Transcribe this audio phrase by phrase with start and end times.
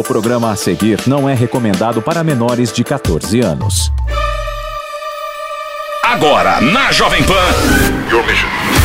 [0.00, 3.92] O programa a seguir não é recomendado para menores de 14 anos.
[6.02, 7.34] Agora, na Jovem Pan.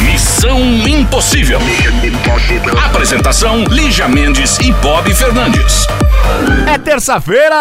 [0.02, 1.60] Missão Impossível.
[2.86, 5.88] Apresentação: Lígia Mendes e Bob Fernandes.
[6.68, 7.56] É terça-feira!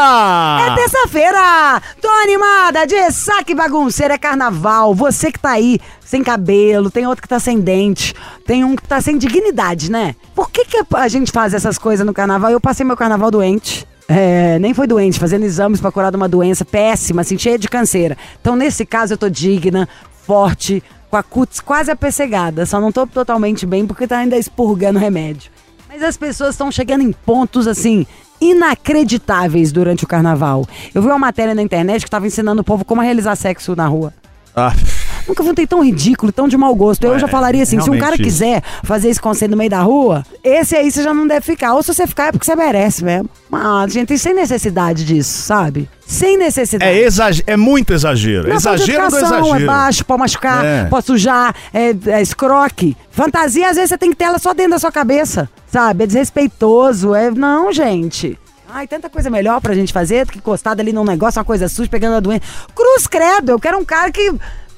[0.67, 1.83] É terça-feira!
[2.01, 4.95] Tô animada de saque bagunceiro, é carnaval.
[4.95, 8.15] Você que tá aí sem cabelo, tem outro que tá sem dente,
[8.47, 10.15] tem um que tá sem dignidade, né?
[10.35, 12.51] Por que, que a gente faz essas coisas no carnaval?
[12.51, 13.87] Eu passei meu carnaval doente.
[14.09, 17.69] É, nem foi doente, fazendo exames pra curar de uma doença péssima, assim, cheia de
[17.69, 18.19] canseira.
[18.41, 19.89] Então, nesse caso, eu tô digna,
[20.27, 22.67] forte, com a cutis quase apessegada.
[22.67, 25.51] Só não tô totalmente bem porque tá ainda expurgando remédio.
[25.89, 28.05] Mas as pessoas estão chegando em pontos, assim,
[28.41, 30.67] inacreditáveis durante o carnaval.
[30.95, 33.87] Eu vi uma matéria na internet que tava ensinando o povo como realizar sexo na
[33.87, 34.13] rua.
[34.55, 34.73] Ah,
[35.27, 37.05] Nunca vi tão ridículo, tão de mau gosto.
[37.05, 39.81] Eu É, já falaria assim, se um cara quiser fazer esse conselho no meio da
[39.81, 41.75] rua, esse aí você já não deve ficar.
[41.75, 43.29] Ou se você ficar é porque você merece mesmo.
[43.49, 45.89] Mas, gente, sem necessidade disso, sabe?
[46.07, 46.91] Sem necessidade.
[46.93, 47.43] é, exag...
[47.47, 48.49] é muito exagero.
[48.49, 49.63] Não, exagero do educação, exagero.
[49.63, 50.85] É baixo, pode machucar, É.
[50.85, 52.97] pode sujar, é, é escroque.
[53.11, 56.05] Fantasia, às vezes, você tem que ter ela só dentro da sua cabeça, sabe?
[56.05, 57.31] É desrespeitoso, é...
[57.31, 58.39] Não, gente.
[58.69, 61.69] Ai, tanta coisa melhor pra gente fazer do que encostado ali num negócio, uma coisa
[61.69, 62.43] suja, pegando a doença.
[62.75, 64.35] Cruz credo, eu quero um cara que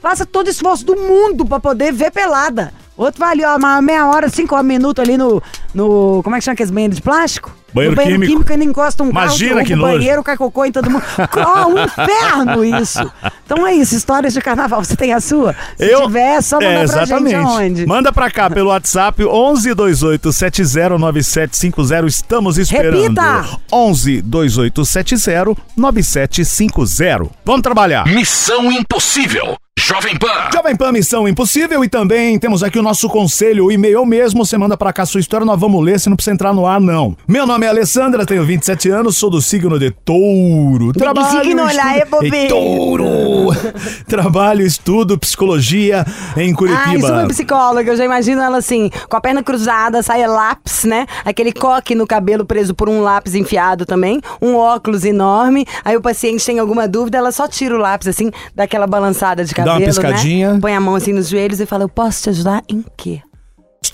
[0.06, 2.72] faça todo o esforço do mundo pra poder ver pelada.
[2.96, 5.42] Outro vai ali, ó, uma meia hora, cinco minutos ali no,
[5.74, 6.20] no...
[6.22, 7.52] Como é que chama aqueles banheiros de plástico?
[7.72, 8.33] Banheiro no banheiro químico.
[8.33, 9.92] químico ainda encosta um Imagina carro, que o nojo.
[9.98, 11.03] banheiro, cai cocô em todo mundo.
[11.36, 13.12] Ó, um inferno isso.
[13.45, 14.83] Então é isso, histórias de carnaval.
[14.83, 15.55] Você tem a sua?
[15.77, 17.34] Se tiver, é só mandar é, pra gente exatamente.
[17.34, 17.87] aonde.
[17.87, 22.06] Manda pra cá pelo WhatsApp 11 28 70 9750.
[22.06, 23.03] Estamos esperando.
[23.03, 23.59] Repita!
[23.72, 27.31] 11 28 70 9750.
[27.44, 28.06] Vamos trabalhar.
[28.06, 29.56] Missão Impossível.
[29.78, 30.50] Jovem Pan.
[30.53, 34.59] Jovem Pan Missão Impossível e também temos aqui o nosso conselho, o e-mail mesmo, você
[34.59, 36.81] manda pra cá a sua história, nós vamos ler, você não precisa entrar no ar
[36.81, 37.17] não.
[37.28, 40.92] Meu nome é Alessandra, tenho 27 anos, sou do signo de touro.
[40.92, 42.38] Trabalho, signo olhar, estudo- é?
[42.42, 43.48] Ei, touro!
[44.06, 46.04] Trabalho, estudo, psicologia
[46.36, 47.06] em Ah, Curitiba.
[47.08, 51.06] super psicóloga, eu já imagino ela assim, com a perna cruzada, saia lápis, né?
[51.25, 55.66] Aquele coque no cabelo preso por um lápis enfiado também, um óculos enorme.
[55.84, 59.44] Aí o paciente tem alguma dúvida, ela só tira o lápis assim, dá aquela balançada
[59.44, 60.52] de Dá cabelo, uma piscadinha.
[60.54, 60.58] né?
[60.60, 63.20] Põe a mão assim nos joelhos e fala: "Eu posso te ajudar em quê?"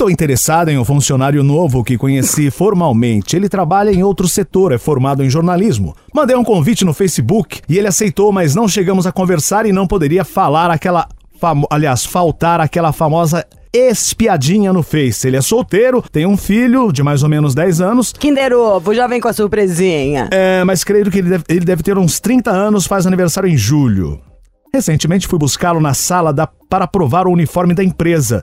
[0.03, 3.37] Estou interessado em um funcionário novo que conheci formalmente.
[3.37, 5.95] Ele trabalha em outro setor, é formado em jornalismo.
[6.13, 9.87] Mandei um convite no Facebook e ele aceitou, mas não chegamos a conversar e não
[9.87, 11.07] poderia falar aquela.
[11.41, 15.25] famo- Aliás, faltar aquela famosa espiadinha no Face.
[15.29, 18.13] Ele é solteiro, tem um filho de mais ou menos 10 anos.
[18.13, 20.29] Kinder Ovo, já vem com a surpresinha.
[20.33, 23.57] É, mas creio que ele deve, ele deve ter uns 30 anos, faz aniversário em
[23.57, 24.19] julho.
[24.75, 28.43] Recentemente fui buscá-lo na sala da, para provar o uniforme da empresa.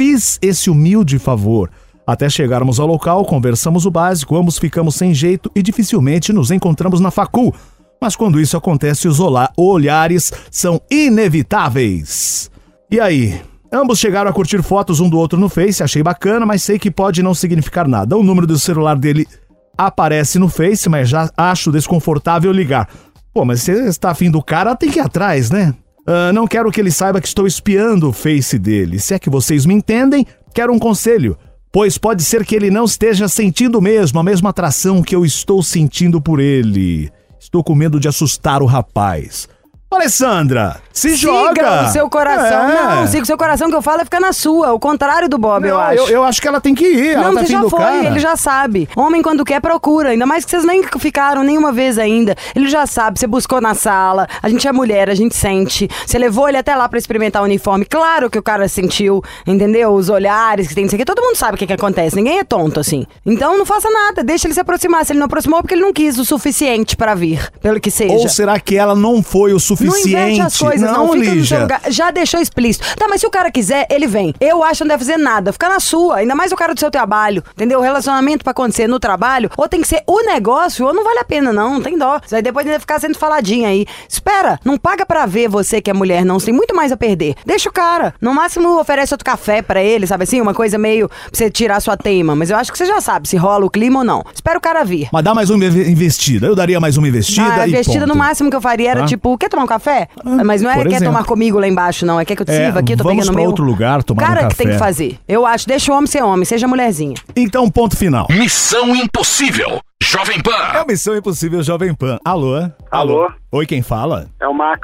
[0.00, 1.70] Fiz esse humilde favor.
[2.06, 7.00] Até chegarmos ao local, conversamos o básico, ambos ficamos sem jeito e dificilmente nos encontramos
[7.00, 7.54] na facul.
[8.00, 9.20] Mas quando isso acontece, os
[9.58, 12.50] olhares são inevitáveis.
[12.90, 13.42] E aí?
[13.70, 16.90] Ambos chegaram a curtir fotos um do outro no Face, achei bacana, mas sei que
[16.90, 18.16] pode não significar nada.
[18.16, 19.28] O número do celular dele
[19.76, 22.88] aparece no Face, mas já acho desconfortável ligar.
[23.34, 25.74] Pô, mas se você está afim do cara, tem que ir atrás, né?
[26.06, 28.98] Ah, não quero que ele saiba que estou espiando o Face dele.
[28.98, 31.36] Se é que vocês me entendem, quero um conselho.
[31.72, 35.62] Pois pode ser que ele não esteja sentindo mesmo a mesma atração que eu estou
[35.62, 37.10] sentindo por ele.
[37.38, 39.48] Estou com medo de assustar o rapaz.
[39.92, 41.62] Alessandra, se joga!
[41.62, 42.70] Siga o seu coração.
[42.70, 42.96] É.
[42.96, 44.72] Não, siga o seu coração que eu falo é ficar na sua.
[44.72, 45.98] O contrário do Bob, eu Não, acho.
[46.02, 47.14] Eu, eu acho que ela tem que ir.
[47.14, 48.06] ela Não, tá você já foi, cara.
[48.06, 48.88] ele já sabe.
[48.96, 50.10] Homem, quando quer, procura.
[50.10, 52.36] Ainda mais que vocês nem ficaram nenhuma vez ainda.
[52.54, 54.28] Ele já sabe, você buscou na sala.
[54.42, 55.88] A gente é mulher, a gente sente.
[56.06, 57.84] Você levou ele até lá pra experimentar o uniforme.
[57.84, 59.90] Claro que o cara sentiu, entendeu?
[59.92, 61.04] Os olhares que tem, não sei o que.
[61.04, 62.14] Todo mundo sabe o que, que acontece.
[62.14, 63.06] Ninguém é tonto assim.
[63.26, 65.04] Então não faça nada, deixa ele se aproximar.
[65.04, 67.90] Se ele não aproximou, é porque ele não quis o suficiente pra vir, pelo que
[67.90, 68.14] seja.
[68.14, 70.08] Ou será que ela não foi o Não suficiente?
[70.32, 71.60] inverte as coisas, não, fica no seu Lígia.
[71.60, 71.80] lugar.
[71.88, 72.84] Já deixou explícito.
[72.96, 74.34] Tá, mas se o cara quiser, ele vem.
[74.40, 75.52] Eu acho que não deve fazer nada.
[75.52, 76.16] Fica na sua.
[76.16, 77.42] Ainda mais o cara do seu trabalho.
[77.54, 77.78] Entendeu?
[77.78, 81.18] O relacionamento pra acontecer no trabalho, ou tem que ser o negócio, ou não vale
[81.20, 81.74] a pena, não.
[81.74, 82.20] Não tem dó.
[82.24, 83.86] Isso aí depois ainda ficar sendo faladinha aí.
[84.08, 86.38] Espera, não paga pra ver você que é mulher, não.
[86.38, 87.34] Você tem muito mais a perder.
[87.46, 88.14] Deixa o cara.
[88.20, 90.40] No máximo, oferece outro café pra ele, sabe assim?
[90.40, 92.34] Uma coisa meio pra você tirar sua teima.
[92.34, 94.24] Mas eu acho que você já sabe se rola o clima ou não.
[94.34, 95.08] Espera o cara vir.
[95.12, 96.46] Mas dá mais uma investida.
[96.46, 98.08] Eu daria mais uma investida Ah, a e investida ponto.
[98.08, 99.06] no máximo que eu faria era Tá?
[99.06, 100.08] tipo, quer tomar um café?
[100.44, 101.06] Mas não é por quer exemplo.
[101.14, 102.18] tomar comigo lá embaixo, não.
[102.20, 103.50] É quer que eu te É, sirva aqui, tô vamos pegando pra meu.
[103.50, 105.18] outro lugar tomar Cara um que tem que fazer.
[105.28, 105.66] Eu acho.
[105.66, 107.14] Deixa o homem ser homem, seja mulherzinha.
[107.36, 108.26] Então, ponto final.
[108.30, 109.80] Missão Impossível.
[110.02, 110.80] Jovem É Pan.
[110.80, 112.18] a Missão Impossível Jovem Pan.
[112.24, 112.68] Alô?
[112.90, 113.30] Alô?
[113.52, 114.28] Oi, quem fala?
[114.40, 114.80] É o Max.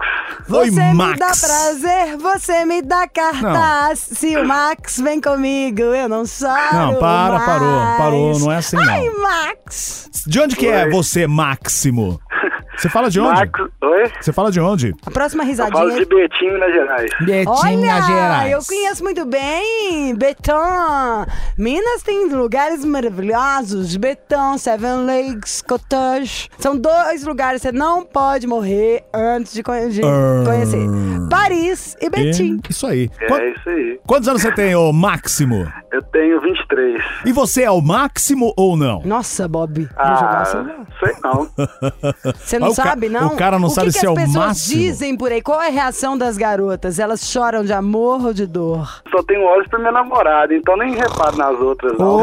[0.49, 1.13] Oi, você Max.
[1.13, 3.99] me dá prazer, você me dá cartas.
[3.99, 7.45] Se o Max vem comigo, eu não choro Não, para, mais.
[7.47, 8.85] parou, parou, não é assim, não.
[8.93, 10.11] Ai, Max.
[10.27, 10.91] De onde que é Oi.
[10.91, 12.21] você, Máximo?
[12.77, 13.51] Você fala de onde?
[13.83, 14.13] Oi?
[14.21, 14.95] Você fala de onde?
[15.07, 15.99] A próxima Eu falo risadinha.
[15.99, 17.11] de Betim, Minas Gerais.
[17.47, 21.27] Olha, eu conheço muito bem Betão.
[21.59, 23.97] Minas tem lugares maravilhosos.
[23.97, 26.49] Betão, Seven Lakes, Cottage.
[26.59, 30.43] São dois lugares que você não pode morrer antes de conhe- de Ah.
[30.45, 30.87] conhecer.
[31.31, 32.61] Paris e Betim.
[32.65, 33.11] E- Isso aí.
[33.21, 34.01] É Qua- isso aí.
[34.07, 35.71] Quantos anos você tem, ô Máximo?
[35.93, 37.03] Eu tenho 23.
[37.25, 39.01] E você é o Máximo ou não?
[39.05, 39.89] Nossa, Bob.
[39.97, 40.87] Ah, não.
[41.01, 41.49] sei não.
[42.37, 43.29] Você não O ca- sabe, não?
[43.29, 44.81] o cara não que sabe que se é as o pessoas máximo.
[44.81, 45.41] dizem por aí?
[45.43, 46.99] Qual é a reação das garotas?
[46.99, 49.03] Elas choram de amor ou de dor?
[49.11, 52.17] Só tenho olhos pra minha namorada, então nem reparo nas outras, não.
[52.17, 52.21] Ô,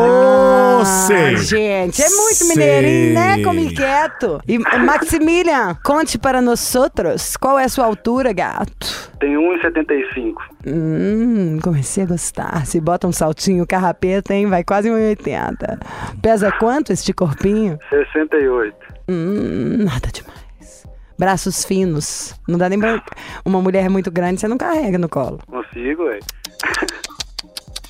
[0.81, 1.37] Ah, sei.
[1.37, 2.47] gente, é muito Sei.
[2.49, 3.43] mineirinho, né?
[3.43, 4.41] Come quieto.
[4.47, 9.11] E Maximilian, conte para nós outros, qual é a sua altura, gato?
[9.19, 10.33] Tenho 1,75.
[10.65, 12.65] Hum, comecei a gostar.
[12.65, 14.47] Se bota um saltinho carrapeta, hein?
[14.47, 15.79] Vai quase 1,80.
[16.21, 17.77] Pesa quanto este corpinho?
[17.89, 18.75] 68.
[19.07, 20.83] Hum, nada demais.
[21.17, 22.33] Braços finos.
[22.47, 23.01] Não dá nem pra...
[23.45, 25.39] Uma mulher muito grande, você não carrega no colo.
[25.47, 26.19] Consigo, ué.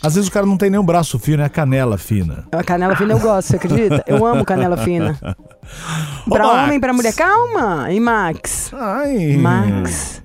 [0.02, 2.46] Às vezes o cara não tem nem um braço fino, é a canela fina.
[2.52, 4.04] A canela fina eu gosto, você acredita?
[4.06, 5.18] Eu amo canela fina.
[6.28, 6.64] Pra Max.
[6.66, 7.14] homem, pra mulher.
[7.16, 7.88] Calma!
[7.90, 8.70] E Max?
[8.74, 9.38] Ai.
[9.38, 10.22] Max.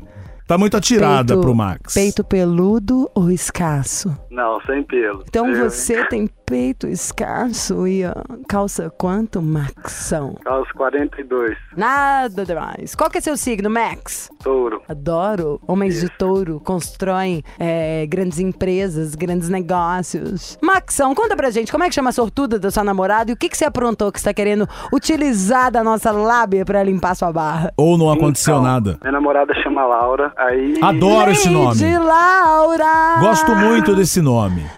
[0.49, 1.95] Tá muito atirada peito- pro Max.
[1.95, 4.17] Peito peludo ou escasso?
[4.39, 5.25] Não, sem pelo.
[5.29, 8.13] Então Eu- você tem peito escasso e ó,
[8.49, 10.37] calça quanto, Maxão?
[10.47, 11.57] Aos 42.
[11.77, 12.95] Nada demais.
[12.95, 14.31] Qual que é seu signo, Max?
[14.43, 14.81] Touro.
[14.89, 15.61] Adoro.
[15.67, 20.57] Homens de touro constroem é, grandes empresas, grandes negócios.
[20.63, 23.37] Maxão, conta pra gente, como é que chama a sortuda da sua namorada e o
[23.37, 27.33] que, que você aprontou que você tá querendo utilizar da nossa lábia pra limpar sua
[27.33, 27.73] barra?
[27.77, 28.99] Ou não aconteceu Então, nada.
[29.03, 30.79] Minha namorada chama Laura, aí...
[30.81, 31.67] Adoro esse nome.
[31.83, 33.19] Lady Laura!
[33.21, 34.28] Gosto muito desse nome.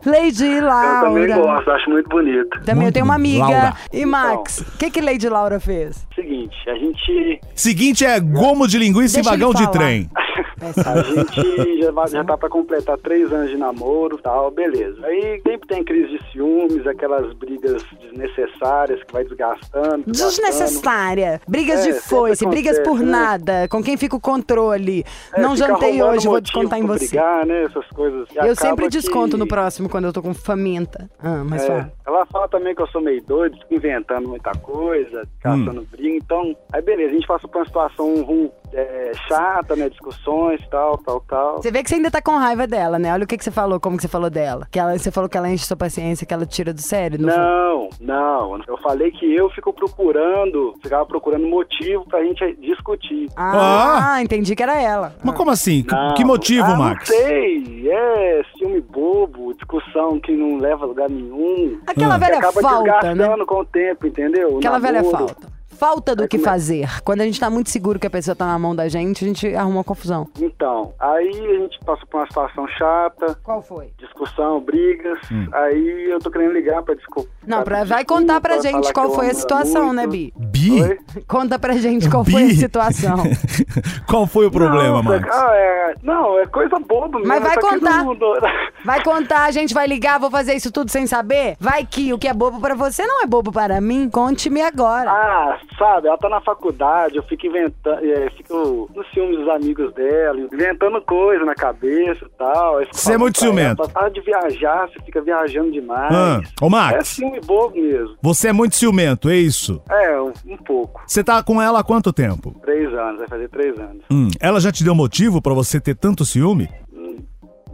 [0.05, 1.01] Lady Eu Laura.
[1.01, 2.49] também gosto, acho muito bonito.
[2.61, 3.45] Também eu Muito tenho uma amiga.
[3.45, 3.75] Laura.
[3.93, 6.07] E Max, o que que Lady Laura fez?
[6.15, 7.41] Seguinte, a gente...
[7.55, 10.11] Seguinte é gomo de linguiça Deixa e vagão de trem.
[10.61, 14.99] A gente já, já tá pra completar três anos de namoro e tal, beleza.
[15.07, 20.05] Aí sempre tem crise de ciúmes, aquelas brigas desnecessárias que vai desgastando.
[20.07, 20.13] desgastando.
[20.13, 21.41] Desnecessária.
[21.49, 23.07] Brigas É, de foice, brigas por né?
[23.11, 23.69] nada.
[23.69, 25.03] Com quem fica o controle?
[25.33, 27.09] É, Não jantei hoje, vou descontar em você.
[27.09, 28.29] Brigar, né, essas coisas.
[28.35, 31.11] E Eu sempre desconto no próximo quando eu tô com faminta.
[31.19, 35.27] Ah, mas É, ela fala também que eu sou meio doido, fico inventando muita coisa,
[35.41, 36.17] caçando briga.
[36.17, 38.23] Então, aí beleza, a gente passa por uma situação
[38.73, 39.89] é, chata, né?
[39.89, 41.57] Discussões, tal, tal, tal.
[41.63, 43.13] Você vê que você ainda tá com raiva dela, né?
[43.13, 44.67] Olha o que, que você falou, como que você falou dela.
[44.71, 47.21] Que ela, você falou que ela enche sua paciência, que ela tira do sério.
[47.21, 47.89] Não?
[48.01, 48.61] Não, não.
[48.69, 53.29] Eu falei que eu fico procurando, ficava procurando motivo pra gente discutir.
[53.37, 55.15] Ah, entendi que era ela.
[55.23, 55.83] Mas como assim?
[55.83, 56.15] Que- Não.
[56.15, 57.09] Que motivo, ah, Max?
[57.09, 61.81] Não sei, é ciúme bobo, discussão que não leva a lugar nenhum.
[61.87, 63.15] Aquela que velha acaba falta, né?
[63.15, 64.59] desgastando com o tempo, entendeu?
[64.59, 65.60] Aquela velha falta.
[65.81, 67.03] Falta do Aí que como é- fazer.
[67.03, 69.27] Quando a gente tá muito seguro que a pessoa tá na mão da gente, a
[69.29, 70.29] gente arruma uma confusão.
[70.39, 73.89] Então, aí a gente passa por uma situação chata, Qual foi?
[73.99, 75.19] discussão, brigas.
[75.33, 75.47] Hum.
[75.53, 77.31] Aí eu tô querendo ligar pra desculpa.
[77.47, 80.39] Não, pra vai contar pra gente qual foi a situação, né, muito.
[80.39, 80.71] Bi?
[80.71, 80.83] Bi?
[80.83, 80.99] Oi?
[81.27, 82.33] Conta pra gente qual Bi?
[82.33, 83.17] foi a situação.
[84.07, 85.29] Qual foi o problema, Não, Max?
[85.33, 87.29] ah, é- não, é coisa boba mesmo.
[87.29, 88.05] Mas vai que contar.
[88.85, 91.57] Vai contar, a gente vai ligar, vou fazer isso tudo sem saber?
[91.61, 94.09] Vai que o que é bobo pra você não é bobo para mim.
[94.11, 95.11] Conte-me agora.
[95.11, 99.93] Ah, sabe, ela tá na faculdade, eu fico inventando, é, fico nos ciúmes dos amigos
[99.95, 102.81] dela, inventando coisa na cabeça e tal.
[102.93, 103.89] Você é muito pra ela, ciumento.
[103.91, 106.13] Para de viajar, você fica viajando demais.
[106.15, 108.17] Ah, ô É Max, ciúme bobo mesmo.
[108.23, 109.83] você é muito ciumento, é isso?
[109.91, 111.03] É, um, um pouco.
[111.07, 112.55] Você tá com ela há quanto tempo?
[112.63, 114.03] Três anos, vai fazer três anos.
[114.11, 116.69] Hum, ela já te deu motivo pra você ter tanto ciúme?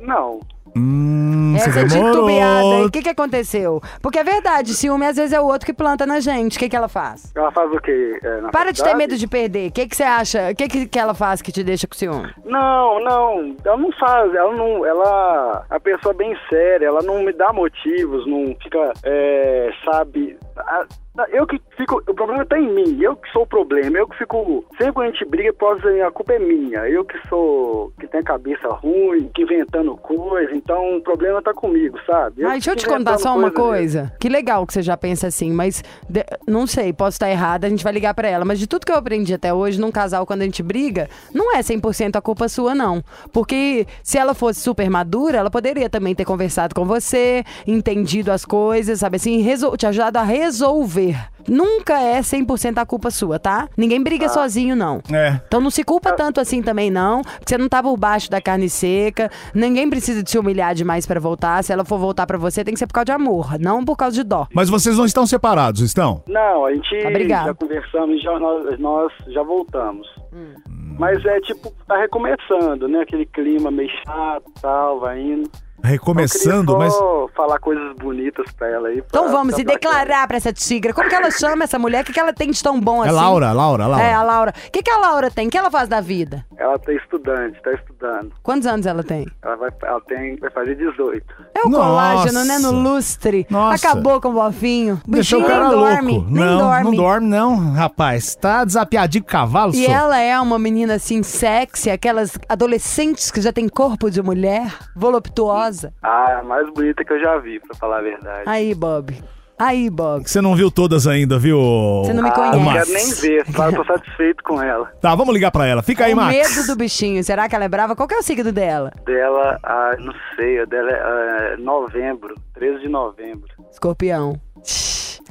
[0.01, 0.39] Não,
[0.77, 3.81] Hum, Essa titubeada aí, o que que aconteceu?
[4.03, 6.57] Porque é verdade, ciúme às vezes é o outro que planta na gente.
[6.57, 7.33] O que que ela faz?
[7.35, 8.19] ela faz o quê?
[8.23, 9.69] É, na Para de ter medo de perder.
[9.71, 10.51] O que que você acha?
[10.51, 12.31] O que que que ela faz que te deixa com ciúme?
[12.45, 17.23] Não, não, ela não faz, ela não, ela, a pessoa é bem séria, ela não
[17.23, 20.85] me dá motivos, não fica, é, sabe, a-
[21.33, 22.03] Eu que fico.
[22.09, 22.99] O problema tá em mim.
[23.01, 23.97] Eu que sou o problema.
[23.99, 24.65] Eu que fico.
[24.77, 26.81] Sempre quando a gente briga, pode dizer, a culpa é minha.
[26.89, 27.93] Eu que sou.
[27.99, 30.55] que tem a cabeça ruim, que inventando coisa.
[30.55, 32.43] Então o problema tá comigo, sabe?
[32.43, 34.13] Eu deixa eu te contar só uma coisa.
[34.21, 37.71] Que legal que você já pensa assim, mas de- não sei, posso estar errada, a
[37.71, 38.45] gente vai ligar pra ela.
[38.45, 41.55] Mas de tudo que eu aprendi até hoje, num casal, quando a gente briga, não
[41.55, 43.03] é 100% a culpa sua, não.
[43.33, 48.45] Porque se ela fosse super madura, ela poderia também ter conversado com você, entendido as
[48.45, 49.45] coisas, sabe assim,
[49.79, 51.06] te ajudado a resolver.
[51.49, 53.69] Nunca é 100% a culpa sua, tá?
[53.77, 55.01] Ninguém briga sozinho, não.
[55.13, 55.41] É.
[55.47, 57.23] Então não se culpa tanto assim também, não.
[57.23, 59.31] Porque você não tá por baixo da carne seca.
[59.55, 61.63] Ninguém precisa de se humilhar demais pra voltar.
[61.63, 63.97] Se ela for voltar pra você, tem que ser por causa de amor, não por
[63.97, 64.47] causa de dó.
[64.53, 66.23] Mas vocês não estão separados, estão?
[66.27, 67.47] Não, a gente Obrigado.
[67.47, 70.07] já conversamos, já, nós, nós já voltamos.
[70.33, 70.55] Hum.
[70.99, 73.01] Mas é tipo, tá recomeçando, né?
[73.01, 75.51] Aquele clima meio chato e tal, vai indo.
[75.87, 77.31] Recomeçando, eu queria mas.
[77.35, 79.03] falar coisas bonitas pra ela aí.
[79.07, 80.93] Então pra- vamos pra- e declarar pra essa tigra.
[80.93, 82.03] Como que ela chama essa mulher?
[82.03, 83.17] O que, que ela tem de tão bom É assim?
[83.17, 84.05] Laura, Laura, Laura.
[84.05, 84.53] É, a Laura.
[84.67, 85.49] O que, que a Laura tem?
[85.49, 86.45] O que ela faz da vida?
[86.57, 88.33] Ela tá estudante, tá estudando.
[88.43, 89.27] Quantos anos ela tem?
[89.43, 91.25] Ela vai, ela tem, vai fazer 18.
[91.55, 91.85] É o Nossa.
[91.85, 92.59] colágeno, né?
[92.59, 93.47] No lustre.
[93.51, 93.89] Nossa.
[93.89, 95.01] Acabou com o bofinho.
[95.07, 96.13] O Deixou bichinho o cara nem dorme.
[96.13, 96.31] louco.
[96.31, 96.85] Nem não, dorme.
[96.85, 98.35] não dorme, não, rapaz.
[98.35, 99.93] Tá desapiadinho com cavalo, E só.
[99.93, 105.76] ela é uma menina assim, sexy, aquelas adolescentes que já tem corpo de mulher, voluptuosa.
[106.03, 108.43] Ah, a mais bonita que eu já vi, pra falar a verdade.
[108.47, 109.17] Aí, Bob.
[109.59, 110.29] Aí, Bob.
[110.29, 111.59] Você não viu todas ainda, viu?
[112.05, 112.57] Você não me ah, conhece.
[112.57, 112.85] não Max.
[112.85, 114.93] quero nem ver, só eu tô satisfeito com ela.
[115.01, 115.83] Tá, vamos ligar pra ela.
[115.83, 116.37] Fica aí, o Max.
[116.37, 117.25] medo do bichinho.
[117.25, 117.97] Será que ela é brava?
[117.97, 118.93] Qual que é o signo dela?
[119.07, 123.49] Dela, ah, não sei, a dela é ah, novembro, 13 de novembro.
[123.73, 124.39] Escorpião.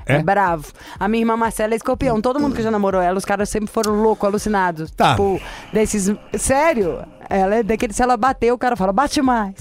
[0.07, 0.15] É?
[0.15, 0.23] É?
[0.23, 0.71] bravo.
[0.99, 2.21] A minha irmã Marcela é escorpião.
[2.21, 4.91] Todo mundo que já namorou ela, os caras sempre foram loucos, alucinados.
[4.91, 5.11] Tá.
[5.11, 5.41] Tipo,
[5.73, 6.15] desses.
[6.33, 7.03] Sério?
[7.29, 7.93] Ela é daquele.
[7.93, 9.53] Se ela bater, o cara fala, bate mais.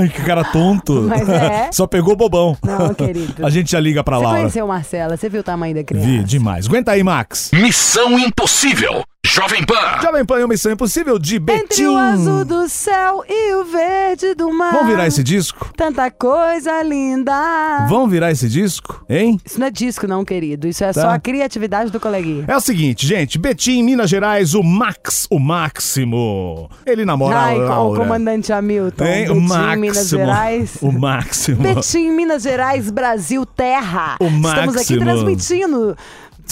[0.00, 1.02] Ai, que cara tonto.
[1.08, 1.70] Mas é.
[1.72, 2.56] Só pegou bobão.
[2.64, 3.34] Não, querido.
[3.44, 4.38] A gente já liga pra Você Laura.
[4.40, 5.16] conheceu Marcela?
[5.16, 6.06] Você viu o tamanho da criança?
[6.06, 6.66] Vi, demais.
[6.66, 7.50] Aguenta aí, Max.
[7.52, 9.02] Missão Impossível.
[9.34, 9.98] Jovem Pan.
[10.02, 11.86] Jovem Pan, é uma missão impossível de Entre Betim.
[11.86, 14.72] o azul do céu e o verde do mar.
[14.72, 15.72] Vamos virar esse disco?
[15.74, 17.86] Tanta coisa linda.
[17.88, 19.02] Vamos virar esse disco?
[19.08, 19.40] Hein?
[19.42, 20.68] Isso não é disco, não, querido.
[20.68, 21.00] Isso é Tá.
[21.00, 22.44] só a criatividade do coleguinha.
[22.46, 23.38] É o seguinte, gente.
[23.38, 26.68] Betim, Minas Gerais, o Max, o Máximo.
[26.84, 28.00] Ele namora Ai, a com o Laura.
[28.00, 29.04] comandante Hamilton.
[29.04, 29.30] Hein?
[29.30, 29.80] O Betim, Máximo.
[29.80, 30.76] Minas Gerais.
[30.82, 31.62] O Máximo.
[31.62, 34.16] Betim, Minas Gerais, Brasil, terra.
[34.20, 35.00] O Estamos aqui máximo.
[35.00, 35.96] transmitindo.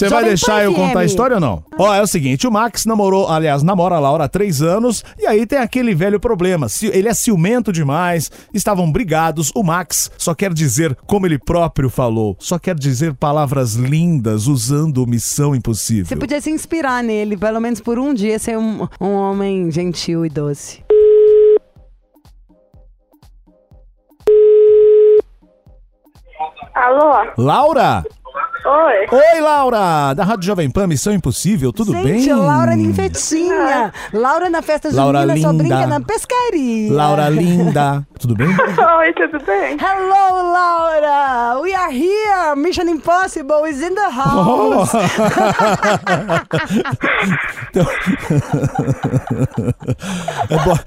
[0.01, 0.75] Você vai deixar Pan eu FM.
[0.77, 1.63] contar a história ou não?
[1.77, 5.27] Ó, é o seguinte, o Max namorou, aliás, namora a Laura há três anos, e
[5.27, 6.65] aí tem aquele velho problema.
[6.81, 9.51] Ele é ciumento demais, estavam brigados.
[9.53, 15.05] O Max só quer dizer, como ele próprio falou, só quer dizer palavras lindas usando
[15.05, 16.05] missão impossível.
[16.05, 20.25] Você podia se inspirar nele, pelo menos por um dia, ser um, um homem gentil
[20.25, 20.83] e doce.
[26.73, 27.31] Alô?
[27.37, 28.03] Laura!
[28.63, 29.07] Oi?
[29.11, 30.13] Oi, Laura!
[30.13, 32.33] Da Rádio Jovem Pan, Missão Impossível, tudo Gente, bem?
[32.33, 33.91] Laura Ninfetinha.
[34.13, 35.63] Laura na festa Laura junina só linda.
[35.63, 36.93] brinca na pescaria.
[36.93, 38.47] Laura linda, tudo bem?
[38.49, 39.77] Oi, tudo bem?
[39.79, 41.59] Hello, Laura!
[41.59, 42.55] We are here!
[42.55, 44.85] Mission Impossible is in the Oh.
[44.85, 44.91] house!
[50.49, 50.77] É bom-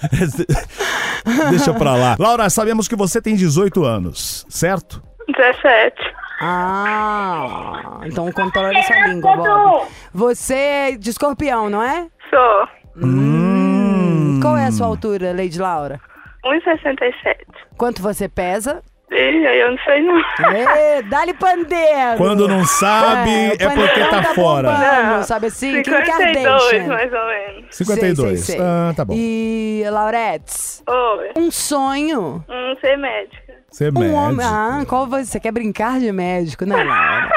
[1.50, 2.16] Deixa pra lá.
[2.19, 5.02] Laura, sabemos que você tem 18 anos, certo?
[5.26, 5.95] 17.
[6.41, 9.87] Ah, então controle essa língua, Bob.
[10.12, 12.07] Você é de escorpião, não é?
[12.31, 14.38] Sou Hum.
[14.41, 16.00] Qual é a sua altura, Lady Laura?
[16.45, 17.37] 1,67.
[17.76, 18.83] Quanto você pesa?
[19.11, 21.09] Ih, aí eu não sei não.
[21.09, 22.17] Dá-lhe pandeiro!
[22.17, 24.71] Quando não sabe, é, o porque pandeirão tá fora.
[24.71, 25.83] bombando, sabe assim?
[25.83, 26.07] Kim 52,
[26.45, 26.87] Kardashian.
[26.88, 27.67] mais ou menos.
[27.76, 28.17] 52.
[28.17, 28.61] Sei, sei, sei.
[28.67, 29.14] Ah, tá bom.
[29.17, 31.31] E, Lauretes, Oi.
[31.37, 32.45] um sonho.
[32.49, 33.44] Hum, ser médica.
[33.75, 34.16] Você é Um médico.
[34.16, 34.47] homem.
[34.47, 35.25] Ah, qual você?
[35.25, 37.28] Você quer brincar de médico, né, Laura?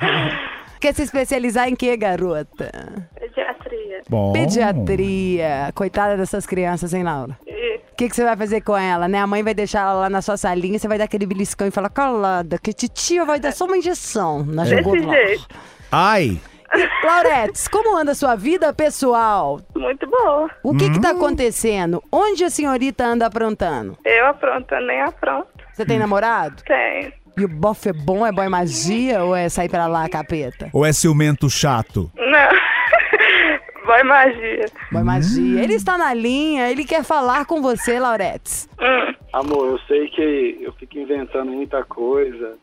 [0.78, 2.70] quer se especializar em quê, garota?
[3.18, 4.02] Pediatria.
[4.08, 4.32] Bom.
[4.32, 5.70] Pediatria.
[5.74, 7.38] Coitada dessas crianças, hein, Laura?
[7.46, 9.18] O que, que você vai fazer com ela, né?
[9.20, 11.70] A mãe vai deixar ela lá na sua salinha, você vai dar aquele beliscão e
[11.70, 15.14] falar, calada, que titia vai dar só uma injeção na desse jugular.
[15.16, 15.46] jeito.
[15.90, 16.40] Ai,
[16.74, 19.60] E, Lauretes, como anda a sua vida pessoal?
[19.76, 20.50] Muito boa.
[20.62, 21.02] O que que Hum.
[21.02, 22.02] tá acontecendo?
[22.10, 23.96] Onde a senhorita anda aprontando?
[24.04, 25.61] Eu apronto, nem apronto.
[25.72, 26.62] Você tem namorado?
[26.64, 27.12] Tem.
[27.36, 28.26] E o bofe é bom?
[28.26, 30.68] É boa magia ou é sair pra lá, capeta?
[30.72, 32.10] ou é ciumento chato?
[32.14, 32.72] Não.
[33.86, 34.66] Vai magia.
[34.92, 35.62] Boa magia.
[35.62, 38.68] Ele está na linha, ele quer falar com você, Lauretes.
[38.80, 39.14] Hum.
[39.32, 42.54] Amor, eu sei que eu fico inventando muita coisa.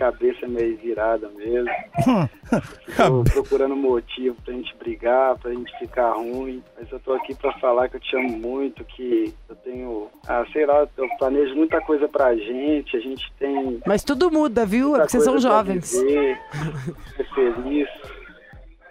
[0.00, 1.68] Cabeça meio virada mesmo.
[2.96, 6.62] Tô procurando motivo pra gente brigar, pra gente ficar ruim.
[6.78, 10.08] Mas eu tô aqui pra falar que eu te amo muito, que eu tenho.
[10.26, 13.78] Ah, sei lá, eu planejo muita coisa pra gente, a gente tem.
[13.86, 14.96] Mas tudo muda, viu?
[14.96, 15.92] É porque vocês são jovens.
[15.92, 16.40] viver,
[17.18, 17.88] ser feliz.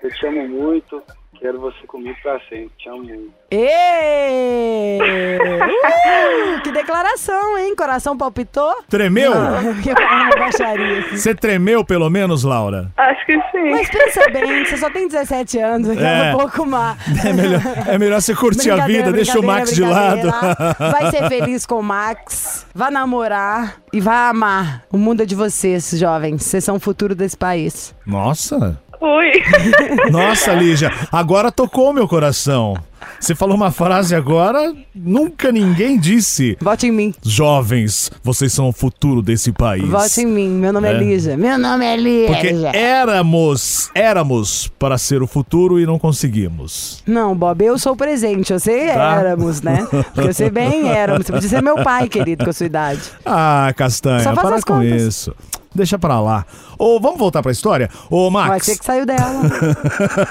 [0.04, 1.02] Eu te amo muito.
[1.40, 2.70] Quero você comigo pra sempre.
[2.78, 3.32] Te amo muito.
[3.52, 5.00] Uh,
[6.64, 7.76] que declaração, hein?
[7.76, 8.76] Coração palpitou?
[8.90, 9.32] Tremeu?
[10.38, 11.00] Baixaria.
[11.00, 11.18] assim.
[11.18, 12.92] Você tremeu pelo menos, Laura?
[12.98, 13.70] Acho que sim.
[13.72, 16.36] Mas pensa bem, você só tem 17 anos, é É.
[16.36, 16.98] um pouco mais.
[17.26, 20.30] É melhor, é melhor você curtir a vida, deixa o Max de lado.
[20.78, 24.84] Vai ser feliz com o Max, vai namorar e vai amar.
[24.92, 26.44] O mundo é de vocês, jovens.
[26.44, 27.96] Vocês são o futuro desse país.
[28.06, 29.32] Nossa, Ui.
[30.12, 32.76] nossa, Lígia, agora tocou meu coração.
[33.18, 36.58] Você falou uma frase agora, nunca ninguém disse.
[36.62, 37.14] Vote em mim.
[37.24, 39.88] Jovens, vocês são o futuro desse país.
[39.88, 40.50] Vote em mim.
[40.50, 40.98] Meu nome é, É.
[40.98, 41.38] Lígia.
[41.38, 42.28] Meu nome é Lígia.
[42.28, 47.02] Porque éramos, éramos para ser o futuro e não conseguimos.
[47.08, 48.52] Não, Bob, eu sou o presente.
[48.54, 49.16] Eu sei Tá.
[49.16, 49.88] éramos, né?
[50.14, 51.26] Porque eu sei bem éramos.
[51.26, 53.02] Você podia ser meu pai, querido, com a sua idade.
[53.26, 55.02] Ah, Castanha, Só faz para as com contas.
[55.02, 55.36] isso.
[55.74, 56.46] Deixa pra lá.
[56.78, 57.90] Ô, vamos voltar pra história?
[58.10, 58.66] Ô, Vai Max.
[58.66, 59.42] ser que saiu dela.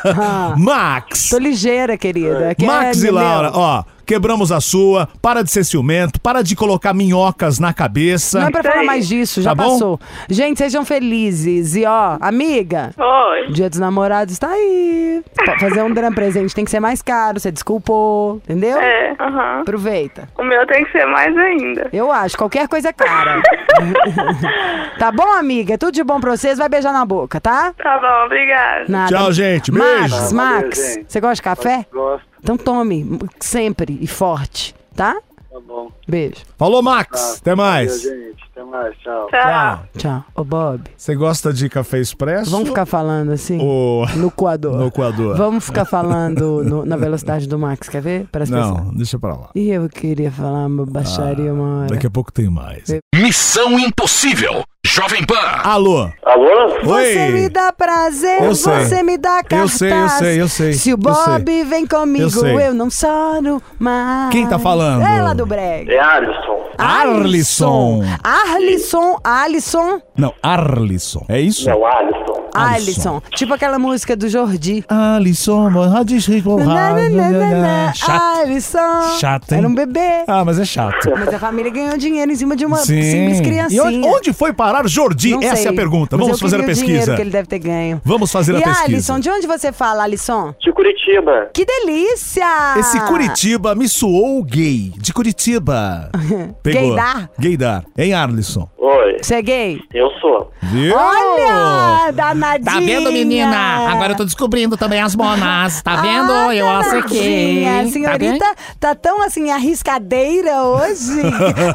[0.21, 1.29] Ah, Max.
[1.29, 2.55] tô ligeira, querida.
[2.55, 3.11] Que Max é, e?
[3.11, 5.09] Laura, ó, quebramos a sua.
[5.23, 8.41] Para de ser ciumento, para de colocar minhocas na cabeça.
[8.41, 9.73] Não é pra falar mais disso, já Tá bom?
[9.73, 10.01] passou.
[10.29, 11.77] Gente, sejam felizes.
[11.77, 13.53] E ó, amiga, Oi.
[13.53, 15.23] Dia dos Namorados tá aí.
[15.45, 18.79] Pode fazer um drama presente tem que ser mais caro, você desculpou, entendeu?
[18.79, 19.61] É, aham.
[19.61, 20.29] Aproveita.
[20.39, 21.89] O meu tem que ser mais ainda.
[21.93, 23.43] Eu acho, qualquer coisa é cara.
[24.99, 25.77] tá bom, amiga?
[25.77, 27.73] Tudo de bom pra vocês, vai beijar na boca, tá?
[27.77, 28.85] Tá bom, obrigada.
[28.89, 29.09] Nada.
[29.17, 29.71] Tchau, gente.
[29.71, 29.87] Beijo.
[29.89, 31.13] Max, Valeu, Max, gente.
[31.13, 31.87] você gosta de café?
[31.93, 32.28] Gosto.
[32.43, 35.15] Então tome, sempre e forte, tá?
[35.51, 35.91] Tá bom.
[36.07, 36.37] Beijo.
[36.57, 37.11] Falou, Max.
[37.21, 37.37] Tá.
[37.41, 38.03] Até mais.
[38.05, 38.45] Valeu, gente.
[38.53, 38.97] Até mais.
[38.99, 39.29] Tchau.
[39.31, 39.83] Tchau.
[39.97, 40.25] Tchau.
[40.35, 42.51] Ô, Bob, Você gosta de café expresso?
[42.51, 43.59] vamos ficar falando assim?
[43.61, 44.79] Ou No coador.
[44.79, 45.37] no coador?
[45.37, 48.27] Vamos ficar falando no- na velocidade do Max, quer ver?
[48.31, 48.85] Para as pessoas.
[48.85, 49.51] Não, deixa pra lá.
[49.55, 51.89] E eu queria falar uma baixaria uma hora.
[51.89, 52.85] Daqui a pouco tem mais.
[53.15, 54.63] Missão Impossível.
[54.99, 55.37] Jovem Pan.
[55.63, 56.11] Alô?
[56.25, 56.69] Alô?
[56.83, 57.31] Você Oi.
[57.31, 58.73] me dá prazer, Eu sei.
[58.85, 59.61] você me dá cartaz.
[59.61, 62.67] Eu sei, eu sei, eu sei, Se o Bob vem comigo, Eu sei.
[62.67, 64.31] eu, não choro mais.
[64.33, 65.03] Quem tá falando?
[65.03, 65.93] Ela do brega.
[65.93, 66.59] É Alisson.
[66.77, 68.03] Arlisson.
[68.25, 69.17] Arlisson.
[69.23, 70.01] Alisson.
[70.17, 71.25] Não, Arlisson.
[71.29, 71.71] É isso?
[71.71, 72.38] Não, Alisson.
[72.59, 73.23] Alisson.
[73.35, 74.85] Tipo aquela música do Jordi.
[74.89, 78.23] Alisson, Nananana, Chato.
[78.41, 79.19] Alisson.
[79.19, 79.59] Chato, hein?
[79.59, 80.25] Era um bebê.
[80.27, 81.11] Ah, mas é chato.
[81.19, 83.03] Mas a família ganhou dinheiro em cima de uma Sim.
[83.03, 83.83] simples E criancinha.
[83.85, 85.31] onde, onde foi parar Jordi?
[85.31, 86.17] Não Essa sei, é a pergunta.
[86.17, 87.15] mas Vamos eu fazer a pesquisa.
[87.15, 88.01] que ele deve ter ganho.
[88.05, 88.85] Vamos fazer a e pesquisa.
[88.85, 90.55] Alisson, de onde você fala, Alisson?
[90.61, 91.49] De Curitiba.
[91.53, 92.75] Que delícia!
[92.79, 94.93] Esse Curitiba me soou gay.
[94.97, 96.11] De Curitiba.
[96.63, 96.95] Pegou.
[96.95, 97.31] Gaydar?
[97.39, 97.85] Gaydar.
[97.97, 98.69] Hein, Arlisson?
[98.79, 99.81] Oi, Você é gay?
[99.93, 100.51] eu sou.
[100.63, 100.95] Viu?
[100.97, 102.13] Olha,
[102.57, 102.65] danadinha!
[102.65, 103.57] Tá vendo, menina?
[103.91, 105.83] Agora eu tô descobrindo também as monas.
[105.83, 106.33] Tá vendo?
[106.33, 107.81] Ah, eu danadinha.
[107.81, 108.45] A Tá senhorita
[108.81, 111.21] tá, tão assim, arriscadeira hoje,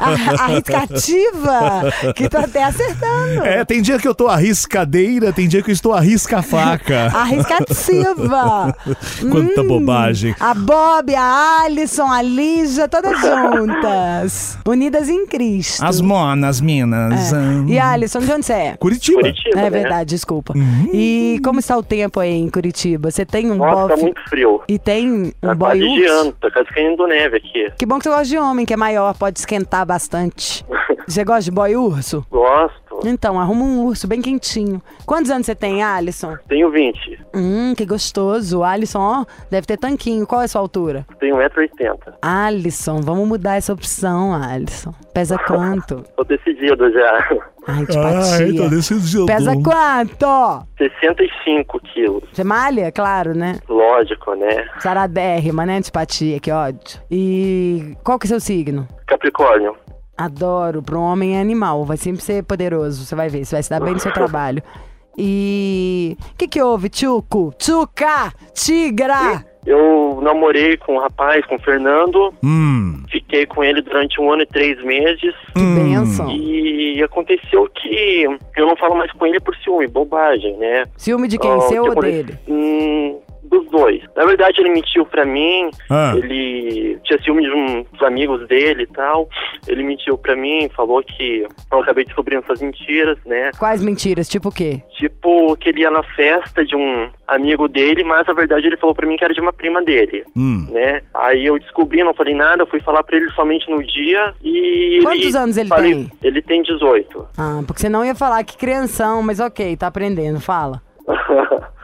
[0.44, 3.44] arriscativa, que tô até acertando.
[3.44, 7.10] É, tem dia que eu tô arriscadeira, tem dia que eu estou arrisca-faca.
[7.14, 8.74] Arriscativa.
[9.30, 10.34] Quanta Hum, bobagem.
[10.40, 14.58] A Bob, a Alison, a Lígia, todas juntas.
[14.66, 15.84] Unidas em Cristo.
[15.84, 17.32] As monas, minas.
[17.32, 17.36] É.
[17.36, 17.66] hum.
[17.68, 18.76] E Alisson, de onde você é?
[18.78, 19.20] Curitiba.
[19.20, 19.70] Curitiba, É né?
[19.70, 20.54] verdade, desculpa.
[20.64, 20.90] Uhum.
[20.92, 23.10] E como está o tempo aí em Curitiba?
[23.10, 24.62] Você tem um Nossa, tá bofe muito frio.
[24.68, 27.70] e tem um Tá boy quase geando, tá quase caindo neve aqui.
[27.78, 30.64] Que bom que você gosta de homem, que é maior, pode esquentar bastante.
[31.06, 32.24] Você gosta de boy urso?
[32.30, 32.80] Gosto.
[33.04, 34.80] Então, arruma um urso bem quentinho.
[35.06, 36.36] Quantos anos você tem, Alisson?
[36.48, 37.18] Tenho 20.
[37.34, 38.62] Hum, que gostoso.
[38.62, 40.26] Alisson, ó, deve ter tanquinho.
[40.26, 41.06] Qual é a sua altura?
[41.20, 42.14] Tenho 1,80m.
[42.22, 44.92] Alisson, vamos mudar essa opção, Alisson.
[45.12, 46.02] Pesa quanto?
[46.16, 47.18] Tô decidido já.
[47.66, 48.56] Ai, Ai, antipatia.
[48.62, 49.26] tô decidido.
[49.26, 50.66] Pesa quanto?
[50.78, 52.22] 65 quilos.
[52.32, 52.90] Você malha?
[52.92, 53.58] Claro, né?
[53.68, 54.66] Lógico, né?
[54.80, 55.78] Saradérrima, né?
[55.78, 57.00] Antipatia, que ódio.
[57.10, 58.86] E qual que é seu signo?
[59.06, 59.76] Capricórnio.
[60.16, 60.82] Adoro.
[60.82, 61.84] Para um homem é animal.
[61.84, 63.04] Vai sempre ser poderoso.
[63.04, 63.44] Você vai ver.
[63.44, 64.62] Você vai se dar bem no seu trabalho.
[65.16, 66.16] E.
[66.32, 67.52] O que, que houve, Tchuco?
[67.58, 68.32] Tchuca!
[68.52, 69.44] Tigra!
[69.66, 72.34] Eu namorei com um rapaz, com o Fernando.
[72.42, 73.02] Hum.
[73.10, 75.34] Fiquei com ele durante um ano e três meses.
[75.54, 76.28] Que bênção.
[76.30, 78.24] E aconteceu que
[78.56, 80.84] eu não falo mais com ele por ciúme, bobagem, né?
[80.98, 81.50] Ciúme de quem?
[81.50, 82.38] O seu ou aconte- dele?
[82.46, 83.18] Hum,
[83.60, 84.02] dos dois.
[84.16, 86.14] Na verdade, ele mentiu pra mim, Ah.
[86.16, 89.28] ele tinha ciúme de uns amigos dele e tal.
[89.66, 93.50] Ele mentiu pra mim, falou que eu acabei descobrindo essas mentiras, né?
[93.58, 94.28] Quais mentiras?
[94.28, 94.80] Tipo o quê?
[94.96, 98.94] Tipo, que ele ia na festa de um amigo dele, mas na verdade ele falou
[98.94, 100.66] pra mim que era de uma prima dele, Hum.
[100.70, 101.00] né?
[101.14, 105.00] Aí eu descobri, não falei nada, fui falar pra ele somente no dia e...
[105.02, 106.10] Quantos anos ele falei- tem?
[106.22, 107.26] Ele tem 18.
[107.38, 110.82] Ah, porque você não ia falar que crianção, mas ok, tá aprendendo, fala.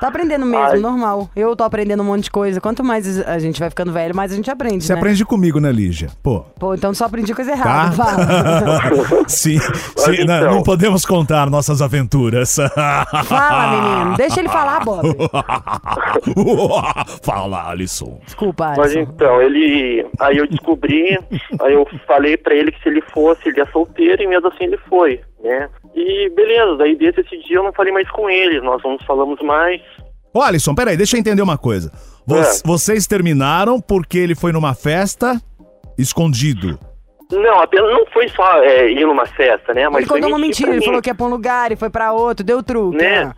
[0.00, 0.78] Tá aprendendo mesmo, Ai.
[0.78, 1.28] normal.
[1.37, 2.59] Eu tô aprendendo um monte de coisa.
[2.61, 4.98] Quanto mais a gente vai ficando velho, mais a gente aprende, Você né?
[4.98, 6.09] aprende comigo, né, Lígia?
[6.22, 6.40] Pô.
[6.59, 7.56] Pô, então só aprendi coisa Tá?
[7.59, 9.24] errada, fala.
[9.28, 10.54] sim, Mas sim, não, então.
[10.54, 12.56] não podemos contar nossas aventuras.
[13.26, 14.16] Fala, menino.
[14.16, 15.06] Deixa ele falar, Bob.
[17.22, 18.18] Fala, Alisson.
[18.24, 19.00] Desculpa, Mas Alisson.
[19.00, 20.06] então, ele.
[20.18, 21.18] Aí eu descobri,
[21.61, 24.64] aí eu falei pra ele que se ele fosse, ele ia solteiro, e mesmo assim
[24.64, 25.68] ele foi, né?
[25.94, 29.05] E beleza, daí desde esse dia eu não falei mais com ele, nós não nos
[29.05, 29.81] falamos mais.
[30.33, 31.90] Ô, Alisson, peraí, deixa eu entender uma coisa.
[32.26, 32.42] Vo- É.
[32.64, 35.40] Vocês terminaram porque ele foi numa festa
[35.98, 36.79] escondido.
[37.33, 39.88] Não, apenas não foi só é, ir numa festa, né?
[39.88, 41.88] Mas Ele contou uma mentir mentira, ele falou que ia pra um lugar e foi
[41.88, 42.96] pra outro, deu truque.
[42.96, 43.24] Né?
[43.26, 43.35] né?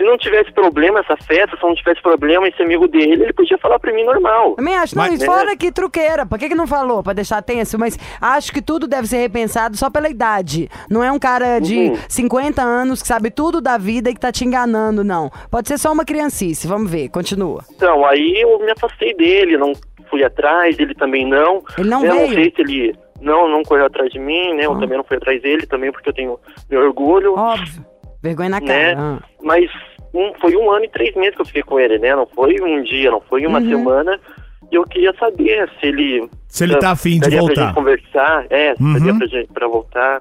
[0.00, 3.58] Se não tivesse problema essa festa, se não tivesse problema esse amigo dele, ele podia
[3.58, 4.54] falar pra mim normal.
[4.54, 7.02] Também acho, não, Mas- e fora que truqueira, por que, que não falou?
[7.02, 10.70] Pra deixar tenso, mas acho que tudo deve ser repensado só pela idade.
[10.88, 11.96] Não é um cara de Uhum.
[12.08, 15.30] 50 anos que sabe tudo da vida e que tá te enganando, não.
[15.50, 17.62] Pode ser só uma criancice, vamos ver, continua.
[17.70, 19.74] Então, aí eu me afastei dele, não
[20.08, 21.62] fui atrás, ele também não.
[21.76, 22.26] Ele não eu veio?
[22.28, 24.64] não sei se ele não, não correu atrás de mim, né?
[24.64, 24.80] Eu Ah.
[24.80, 26.38] também não fui atrás dele, também porque eu tenho
[26.70, 27.84] meu orgulho, Óbvio.
[28.22, 28.66] Vergonha na né?
[28.94, 28.96] cara.
[28.98, 29.18] ah.
[29.42, 29.64] Mas
[30.14, 32.14] um, foi um ano e três meses que eu fiquei com ele, né?
[32.16, 33.68] Não foi um dia, não foi uma Uhum.
[33.68, 34.18] semana.
[34.70, 36.28] E eu queria saber se ele...
[36.48, 37.62] Se ele tá afim de daria Pra voltar.
[37.66, 38.92] gente conversar, é, se Uhum.
[38.94, 40.20] daria pra gente pra voltar.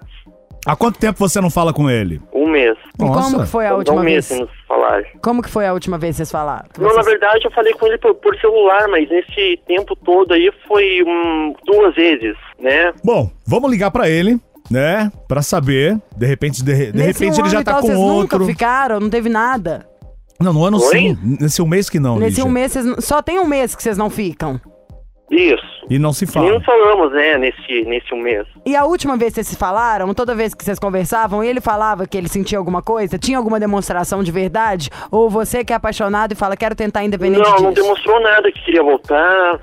[0.65, 2.19] Há quanto tempo você não fala com ele?
[2.33, 2.77] Um mês.
[2.95, 4.25] E como que foi a última um mês vez?
[4.25, 5.03] sem nos falar.
[5.23, 6.65] Como que foi a última vez que vocês falaram?
[6.77, 10.33] Não, na vocês- verdade eu falei com ele por, por celular, mas nesse tempo todo
[10.33, 12.91] aí foi hum, duas vezes, né?
[13.03, 14.37] Bom, vamos ligar pra ele,
[14.69, 15.11] né?
[15.27, 15.99] Pra saber.
[16.15, 18.39] De repente, de, de repente um ele já e tá tal, com vocês outro.
[18.39, 19.87] nunca ficaram, não teve nada.
[20.39, 20.89] Não, no ano Oi?
[20.91, 21.17] sim.
[21.41, 22.45] Nesse um mês que não, Nesse Lígia.
[22.45, 22.85] um mês, vocês...
[22.85, 24.59] não- só tem um mês que vocês não ficam.
[25.31, 25.61] Isso.
[25.89, 26.51] E não se E fala.
[26.51, 28.47] nos falamos, né, nesse, nesse um mês.
[28.65, 32.07] E a última vez que vocês se falaram, toda vez que vocês conversavam, ele falava
[32.07, 33.17] que ele sentia alguma coisa?
[33.19, 34.89] Tinha alguma demonstração de verdade?
[35.11, 37.63] Ou você que é apaixonado e fala, quero tentar independente não, disso?
[37.63, 39.59] não demonstrou nada que queria voltar,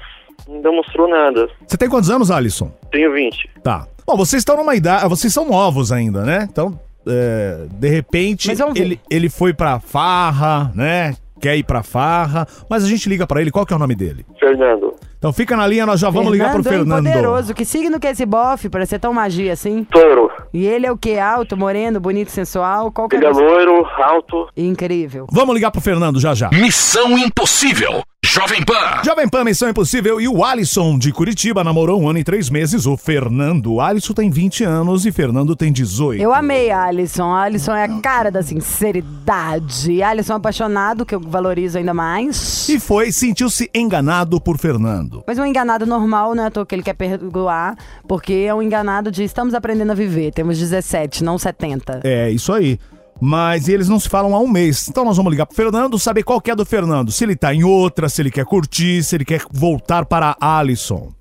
[0.46, 1.48] não demonstrou nada.
[1.66, 2.70] Você tem quantos anos, Alisson?
[2.92, 3.50] Tenho 20.
[3.64, 3.88] Tá.
[4.06, 5.08] Bom, vocês estão numa idade.
[5.08, 6.48] Vocês são novos ainda, né?
[6.50, 11.16] Então, é, de repente, ele, ele foi pra farra, né?
[11.40, 12.46] Quer ir pra farra.
[12.70, 13.50] Mas a gente liga pra ele.
[13.50, 14.24] Qual que é o nome dele?
[14.38, 14.94] Fernando.
[15.18, 17.06] Então fica na linha, nós já vamos ligar pro Fernando Fernando.
[17.06, 17.54] é poderoso.
[17.54, 19.84] Que signo que é esse bofe pra ser tão magia assim?
[19.84, 20.30] Touro.
[20.52, 21.18] E ele é o que?
[21.18, 22.92] Alto, moreno, bonito, sensual?
[22.92, 24.48] Qual que é Ele é loiro, alto.
[24.56, 25.26] Incrível.
[25.30, 26.48] Vamos ligar pro Fernando já já.
[26.50, 28.02] Missão Impossível.
[28.36, 29.02] Jovem Pan.
[29.02, 32.84] Jovem Pan, Missão Impossível e o Alisson de Curitiba namorou um ano e três meses.
[32.84, 33.72] O Fernando.
[33.72, 36.22] O Alisson tem 20 anos e Fernando tem 18.
[36.22, 37.32] Eu amei a Alisson.
[37.32, 40.02] A Alisson é a cara da sinceridade.
[40.02, 42.68] Alisson é apaixonado, que eu valorizo ainda mais.
[42.68, 45.24] E foi, sentiu-se enganado por Fernando.
[45.26, 47.74] Mas um enganado normal, não é à toa que ele quer perdoar,
[48.06, 50.30] porque é um enganado de estamos aprendendo a viver.
[50.30, 52.02] Temos 17, não 70.
[52.04, 52.78] É, isso aí.
[53.20, 54.88] Mas eles não se falam há um mês.
[54.88, 57.10] Então nós vamos ligar pro Fernando, saber qual que é do Fernando.
[57.10, 60.58] Se ele tá em outra, se ele quer curtir, se ele quer voltar para a
[60.58, 61.12] Alisson.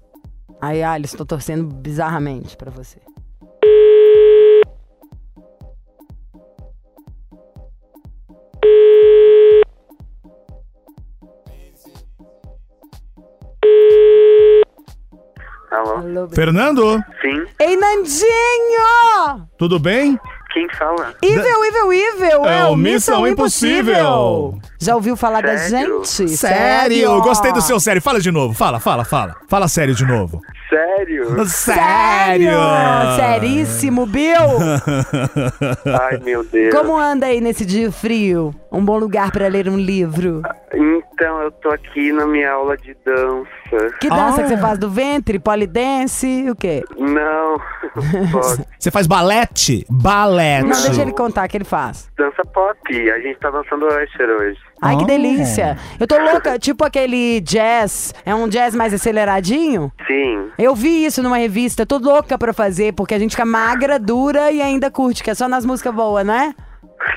[0.62, 3.00] Aí, Alisson, tô torcendo bizarramente pra você.
[15.72, 16.28] Alô?
[16.30, 17.46] Fernando, Sim.
[17.60, 19.48] Ei, Nandinho!
[19.58, 20.18] tudo bem?
[20.56, 21.14] Quem fala?
[21.22, 22.46] Evil, evil, evil!
[22.46, 23.94] É É, o Missão Impossível.
[23.94, 24.60] Impossível!
[24.80, 26.02] Já ouviu falar da Sério?
[26.06, 26.30] gente?
[26.38, 27.22] Sério?
[27.22, 28.02] Gostei do seu sério.
[28.02, 28.54] Fala de novo.
[28.54, 29.36] Fala, fala, fala.
[29.50, 30.40] Fala sério de novo.
[30.70, 31.46] Sério?
[31.46, 32.52] Sério!
[33.18, 34.40] Seríssimo, Bill!
[36.02, 36.74] Ai, meu Deus.
[36.74, 38.54] Como anda aí nesse dia frio?
[38.72, 40.42] Um bom lugar pra ler um livro.
[40.74, 43.96] Então, eu tô aqui na minha aula de dança.
[44.00, 44.44] Que dança Ah.
[44.44, 45.40] que você faz do ventre?
[45.40, 46.48] Polidense?
[46.50, 46.84] O quê?
[46.98, 47.58] Não.
[48.80, 49.86] Você faz balete?
[49.90, 50.64] Balete.
[50.68, 52.10] Não, deixa ele contar o que ele faz.
[52.18, 52.78] dança pop.
[53.12, 54.60] A gente tá dançando Usher hoje.
[54.82, 55.78] Ai, que delícia.
[56.00, 58.14] Eu tô louca, tipo aquele jazz.
[58.26, 59.92] É um jazz mais aceleradinho?
[60.06, 60.50] Sim.
[60.58, 64.52] Eu vi isso numa revista, tô louca pra fazer, porque a gente fica magra, dura
[64.52, 66.54] e ainda curte, que é só nas músicas boas, né?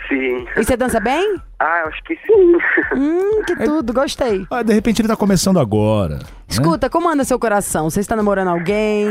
[0.09, 0.47] Sim.
[0.57, 1.37] E você dança bem?
[1.59, 2.59] Ah, eu acho que sim.
[2.97, 4.47] Hum, que tudo, gostei.
[4.51, 6.17] Ah, de repente ele tá começando agora.
[6.17, 6.21] né?
[6.49, 7.89] Escuta, como anda seu coração?
[7.91, 9.09] Você está namorando alguém?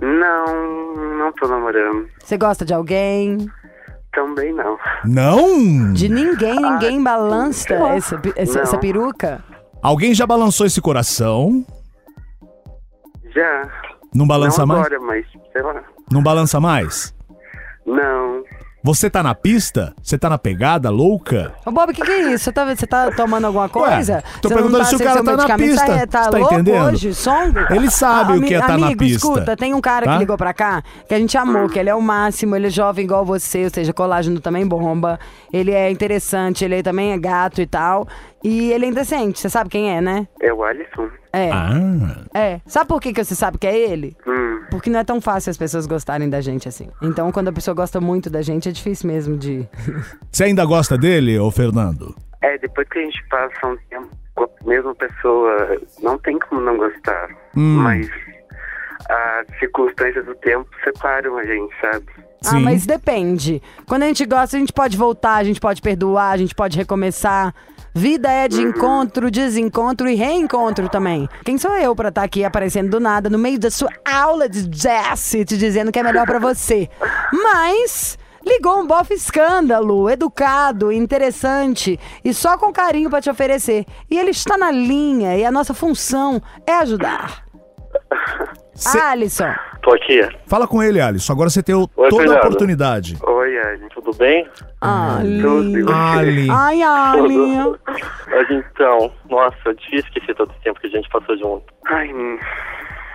[0.00, 2.08] Não, não tô namorando.
[2.18, 3.50] Você gosta de alguém?
[4.12, 4.78] Também não.
[5.04, 5.92] Não?
[5.92, 7.92] De ninguém, ninguém balança não.
[7.92, 9.44] essa, essa, essa peruca?
[9.82, 11.64] Alguém já balançou esse coração?
[13.34, 13.68] Já.
[14.14, 14.86] Não balança não mais?
[14.86, 15.82] agora, mas sei lá.
[16.10, 17.14] Não balança mais?
[17.86, 18.42] Não.
[18.82, 19.94] Você tá na pista?
[20.02, 21.52] Você tá na pegada louca?
[21.66, 22.44] Ô, Bob, o que, que é isso?
[22.44, 24.24] Você tá, você tá tomando alguma coisa?
[24.40, 25.86] tô Você não perguntando se o cara tá na pista.
[25.86, 26.86] Tá, tá Você tá louco entendendo?
[26.86, 27.14] hoje?
[27.14, 27.58] Songo?
[27.70, 29.16] Ele sabe o ami- que é tá na amigo, pista.
[29.28, 30.12] escuta, tem um cara Tá?
[30.14, 32.70] que ligou pra cá que a gente amou, que ele é o máximo, ele é
[32.70, 35.20] jovem igual você, ou seja, colágeno também bomba.
[35.52, 38.08] Ele é interessante, ele também é gato e tal.
[38.42, 40.26] E ele é indecente, você sabe quem é, né?
[40.40, 41.08] É o Alisson.
[41.32, 41.50] É.
[41.50, 42.24] Ah.
[42.34, 42.60] É.
[42.66, 44.16] Sabe por que, que você sabe que é ele?
[44.26, 44.64] Hum.
[44.70, 46.88] Porque não é tão fácil as pessoas gostarem da gente assim.
[47.02, 49.68] Então, quando a pessoa gosta muito da gente, é difícil mesmo de.
[50.30, 52.14] Você ainda gosta dele, ô Fernando?
[52.42, 56.60] É, depois que a gente passa um tempo com a mesma pessoa, não tem como
[56.60, 57.28] não gostar.
[57.56, 57.82] Hum.
[57.82, 58.08] Mas
[59.08, 62.06] as circunstâncias do tempo separam a gente, sabe?
[62.46, 63.62] Ah, mas depende.
[63.86, 66.76] Quando a gente gosta, a gente pode voltar, a gente pode perdoar, a gente pode
[66.76, 67.54] recomeçar.
[67.94, 71.28] Vida é de encontro, desencontro e reencontro também.
[71.44, 74.68] Quem sou eu pra estar aqui aparecendo do nada no meio da sua aula de
[74.68, 76.88] jazz te dizendo que é melhor pra você?
[77.32, 83.84] Mas ligou um bofe escândalo, educado, interessante e só com carinho pra te oferecer.
[84.08, 87.44] E ele está na linha e a nossa função é ajudar.
[88.86, 89.52] Alisson.
[89.82, 90.20] Tô aqui.
[90.46, 91.32] Fala com ele, Alisson.
[91.32, 93.16] Agora você tem o- Oi, toda a oportunidade.
[93.22, 93.88] Oi, Ali.
[93.94, 94.48] Tudo bem?
[94.80, 95.42] Ali.
[95.92, 96.48] Ali.
[96.50, 97.36] Ai, Ali.
[98.28, 101.64] Mas então, nossa, é difícil esquecer todo esse tempo que a gente passou junto.
[101.86, 102.08] Ai,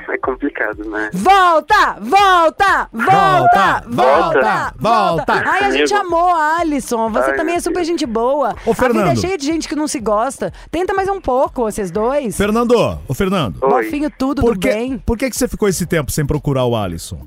[0.13, 1.09] é complicado, né?
[1.13, 1.97] Volta!
[1.99, 2.89] Volta!
[2.91, 3.83] Volta!
[3.85, 4.73] Volta, Volta!
[4.79, 5.33] volta.
[5.45, 7.09] Ai, a gente amou a Alisson.
[7.09, 8.49] Você Ai, também é super gente boa.
[8.49, 9.19] Ô, A vida é Fernando.
[9.19, 10.51] cheia de gente que não se gosta.
[10.71, 12.35] Tenta mais um pouco, vocês dois.
[12.37, 13.57] Fernando, ô Fernando.
[13.61, 13.83] Oi.
[13.85, 14.97] Bofinho, tudo Por do que, bem.
[14.99, 17.19] por que, que você ficou esse tempo sem procurar o Alisson?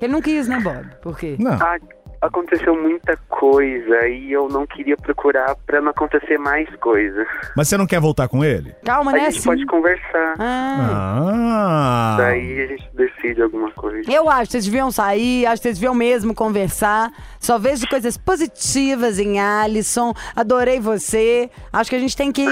[0.00, 0.86] Ele não quis, né, Bob?
[1.00, 1.36] Por quê?
[1.38, 1.52] Não.
[1.54, 1.78] Ah,
[2.20, 7.26] aconteceu muita coisa e eu não queria procurar pra não acontecer mais coisa.
[7.56, 8.74] Mas você não quer voltar com ele?
[8.84, 9.30] Calma, A né?
[9.30, 10.34] gente pode conversar.
[10.38, 11.16] Ah.
[11.18, 12.16] Ah.
[12.18, 14.10] Daí a gente decide alguma coisa.
[14.10, 17.10] Eu acho que vocês deviam sair, acho que vocês deviam mesmo conversar.
[17.40, 20.12] Só vejo coisas positivas em Alisson.
[20.34, 21.50] Adorei você.
[21.72, 22.46] Acho que a gente tem que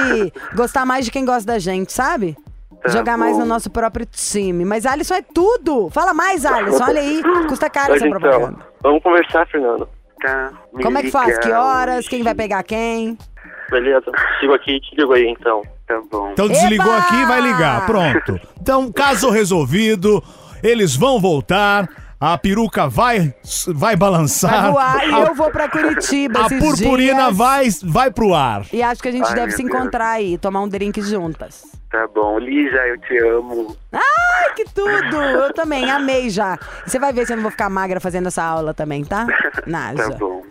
[0.54, 2.36] gostar mais de quem gosta da gente, sabe?
[2.84, 4.62] Tá Jogar mais no nosso próprio time.
[4.64, 5.88] Mas Alisson é tudo.
[5.90, 6.84] Fala mais, Alisson.
[6.84, 7.22] Olha aí.
[7.48, 8.58] Custa caro Mas essa então, propaganda.
[8.82, 9.88] vamos conversar, Fernando.
[10.20, 10.50] Tá.
[10.72, 11.38] me Como é que faz?
[11.38, 11.98] Que horas?
[12.00, 12.10] hoje.
[12.10, 13.16] Quem vai pegar quem?
[13.70, 14.04] Beleza?
[14.38, 15.62] Sigo aqui e te ligo aí, então.
[15.86, 16.30] Tá bom.
[16.32, 16.98] Então desligou Eba!
[16.98, 17.86] aqui e vai ligar.
[17.86, 18.38] Pronto.
[18.60, 20.22] Então, caso resolvido,
[20.62, 21.88] eles vão voltar.
[22.32, 23.34] A peruca vai,
[23.66, 24.62] vai balançar.
[24.62, 27.36] Vai voar e a, eu vou pra Curitiba a esses purpurina dias.
[27.36, 28.64] vai, vai pro ar.
[28.72, 29.68] E acho que a gente Ai, deve se Deus.
[29.74, 31.64] encontrar aí, tomar um drink juntas.
[31.90, 32.38] Tá bom.
[32.38, 33.76] Lígia, eu te amo.
[33.92, 35.16] Ai, que tudo!
[35.16, 36.58] Eu também, amei já.
[36.86, 39.26] Você vai ver se eu não vou ficar magra fazendo essa aula também, tá?
[39.66, 40.08] Naja.
[40.08, 40.42] Tá bom.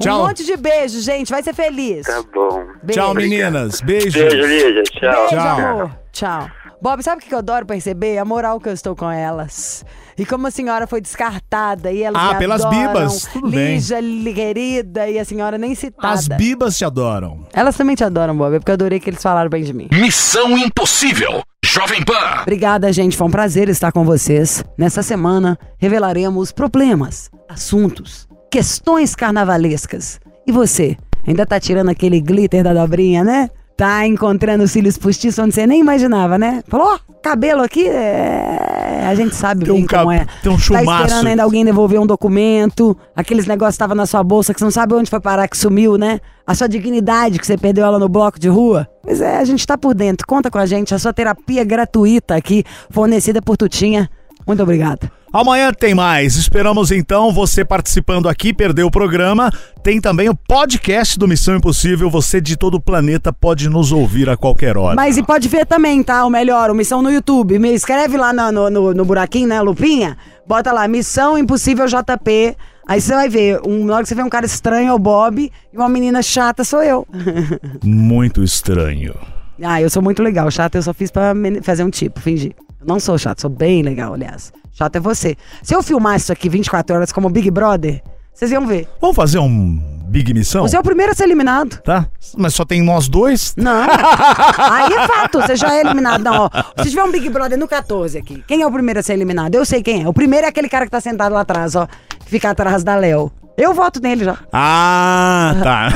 [0.00, 0.26] Um Tchau.
[0.26, 1.30] monte de beijo, gente.
[1.30, 2.06] Vai ser feliz.
[2.06, 2.64] Tá bom.
[2.82, 3.00] Beijo.
[3.00, 3.80] Tchau, meninas.
[3.82, 4.14] Beijos.
[4.14, 4.82] Beijo, Lígia.
[4.84, 5.10] Tchau.
[5.28, 5.58] Beijo, Tchau.
[5.58, 5.90] amor.
[6.10, 6.50] Tchau.
[6.82, 8.16] Bob, sabe o que eu adoro perceber?
[8.16, 9.84] A moral que eu estou com elas.
[10.16, 12.86] E como a senhora foi descartada e elas Ah, me pelas adoram.
[12.88, 13.28] bibas.
[13.32, 13.74] Tudo bem.
[13.74, 16.14] Lígia, li- querida, e a senhora nem citada.
[16.14, 17.44] As bibas te adoram.
[17.52, 19.88] Elas também te adoram, Bob, é porque eu adorei que eles falaram bem de mim.
[19.92, 21.42] Missão Impossível.
[21.62, 22.40] Jovem Pan.
[22.42, 23.14] Obrigada, gente.
[23.16, 24.64] Foi um prazer estar com vocês.
[24.78, 30.18] Nessa semana, revelaremos problemas, assuntos, questões carnavalescas.
[30.46, 33.50] E você, ainda tá tirando aquele glitter da dobrinha, né?
[33.80, 36.62] Tá encontrando os cílios postiços onde você nem imaginava, né?
[36.68, 39.06] Falou, ó, cabelo aqui, é...
[39.08, 40.26] a gente sabe Tem um bem como cab- é.
[40.42, 41.02] tem um Tá chumaço.
[41.04, 44.70] esperando ainda alguém devolver um documento, aqueles negócios estavam na sua bolsa que você não
[44.70, 46.20] sabe onde foi parar, que sumiu, né?
[46.46, 48.86] A sua dignidade, que você perdeu ela no bloco de rua.
[49.02, 50.26] Pois é, a gente tá por dentro.
[50.26, 54.10] Conta com a gente, a sua terapia gratuita aqui, fornecida por Tutinha.
[54.46, 55.10] Muito obrigada.
[55.32, 56.34] Amanhã tem mais.
[56.36, 59.50] Esperamos então você participando aqui, perdeu o programa.
[59.82, 62.10] Tem também o podcast do Missão Impossível.
[62.10, 64.96] Você de todo o planeta pode nos ouvir a qualquer hora.
[64.96, 66.24] Mas e pode ver também, tá?
[66.26, 67.58] O melhor, o Missão no YouTube.
[67.60, 70.16] Me escreve lá no, no, no- no buraquinho, né, Lupinha?
[70.46, 72.56] Bota lá, Missão Impossível JP.
[72.88, 74.98] Aí você vai ver, um, na hora que você vê um cara estranho é o
[74.98, 75.40] Bob
[75.72, 77.06] e uma menina chata sou eu.
[77.84, 79.14] Muito estranho.
[79.62, 80.50] ah, eu sou muito legal.
[80.50, 82.52] Chata eu só fiz pra fazer um tipo, fingir.
[82.80, 84.52] Eu não sou chato, sou bem legal, aliás.
[84.72, 85.36] Chato é você.
[85.62, 88.88] Se eu filmar isso aqui 24 horas como Big Brother, vocês iam ver.
[89.00, 90.62] Vamos fazer um Big Missão?
[90.62, 91.76] Você é o primeiro a ser eliminado.
[91.82, 92.08] Tá?
[92.36, 93.54] Mas só tem nós dois?
[93.56, 93.82] Não.
[93.86, 96.22] Aí é fato, você já é eliminado.
[96.24, 96.82] Não, ó.
[96.82, 99.54] Se tiver um Big Brother no 14 aqui, quem é o primeiro a ser eliminado?
[99.54, 100.08] Eu sei quem é.
[100.08, 101.86] O primeiro é aquele cara que tá sentado lá atrás, ó.
[102.24, 103.30] Que fica atrás da Léo.
[103.62, 104.36] Eu voto nele já.
[104.52, 105.88] Ah, tá.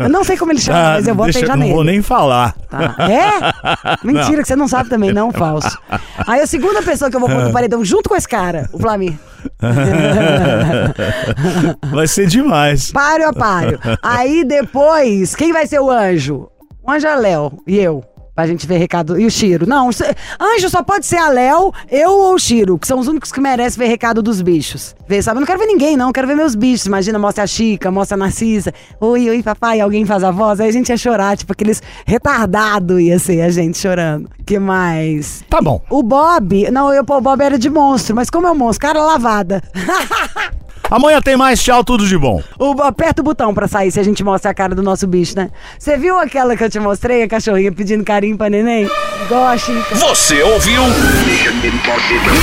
[0.00, 1.74] Eu não sei como ele chama, Ah, mas eu votei deixa, já não nele.
[1.74, 2.54] vou nem falar.
[2.70, 2.96] Tá.
[3.00, 4.06] É?
[4.06, 5.78] Mentira, que você não sabe também, não, falso.
[6.26, 8.78] Aí a segunda pessoa que eu vou pôr no paredão junto com esse cara, o
[8.78, 9.14] Flamir.
[11.92, 12.90] Vai ser demais.
[12.92, 13.78] Páreo a páreo.
[14.02, 16.48] Aí depois, quem vai ser o anjo?
[16.82, 18.04] O anjo é Léo e eu.
[18.34, 19.18] Pra gente ver recado.
[19.18, 19.64] E o Chiro?
[19.66, 19.90] Não,
[20.40, 23.40] anjo só pode ser a Léo, eu ou o Chiro, que são os únicos que
[23.40, 24.94] merecem ver recado dos bichos.
[25.06, 25.36] Ver, sabe?
[25.36, 26.08] Eu não quero ver ninguém, não.
[26.08, 26.86] Eu quero ver meus bichos.
[26.86, 28.74] Imagina, mostra a Chica, mostra a Narcisa.
[29.00, 29.80] Oi, oi, papai.
[29.80, 30.60] Alguém faz a voz.
[30.60, 34.28] Aí a gente ia chorar, tipo, aqueles retardado ia ser a gente chorando.
[34.44, 35.44] que mais?
[35.48, 35.80] Tá bom.
[35.88, 36.68] O Bob.
[36.72, 38.88] Não, eu, pô, o Bob era de monstro, mas como é um monstro?
[38.88, 39.62] Cara lavada.
[40.94, 41.60] Amanhã tem mais.
[41.60, 42.40] Tchau, tudo de bom.
[42.56, 45.34] O, aperta o botão pra sair se a gente mostra a cara do nosso bicho,
[45.34, 45.50] né?
[45.76, 48.88] Você viu aquela que eu te mostrei, a cachorrinha pedindo carinho pra neném?
[49.28, 49.72] Goste.
[49.90, 50.82] Você ouviu?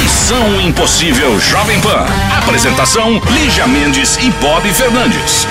[0.01, 2.05] Missão Impossível Jovem Pan.
[2.43, 5.47] Apresentação: Lígia Mendes e Bob Fernandes.